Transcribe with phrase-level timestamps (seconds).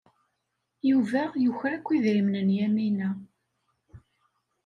[0.89, 3.09] Yuba yuker akk idrimen n Yamina.